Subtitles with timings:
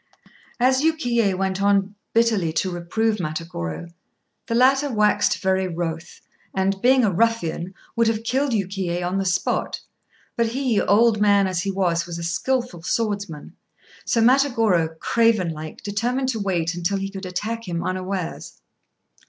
[0.59, 3.87] As Yukiyé went on bitterly to reprove Matagorô,
[4.47, 6.21] the latter waxed very wroth,
[6.55, 9.79] and, being a ruffian, would have killed Yukiyé on the spot;
[10.35, 13.53] but he, old man as he was, was a skilful swordsman,
[14.03, 18.59] so Matagorô, craven like, determined to wait until he could attack him unawares.